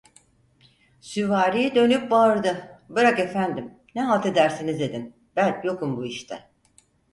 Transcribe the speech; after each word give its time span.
Süvari 1.01 1.75
dönüp 1.75 2.11
bağırdı: 2.11 2.79
"Bırak 2.89 3.19
efendim, 3.19 3.73
ne 3.95 4.01
halt 4.03 4.25
ederseniz 4.25 4.81
edin, 4.81 5.13
ben 5.35 5.61
yokum 5.63 5.97
bu 5.97 6.05
işte!" 6.05 6.47